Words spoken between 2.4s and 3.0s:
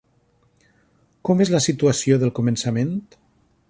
començament?